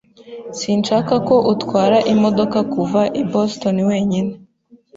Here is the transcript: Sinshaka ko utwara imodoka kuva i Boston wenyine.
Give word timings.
Sinshaka 0.59 1.13
ko 1.27 1.35
utwara 1.53 1.97
imodoka 2.13 2.57
kuva 2.73 3.01
i 3.21 3.23
Boston 3.31 3.75
wenyine. 3.89 4.31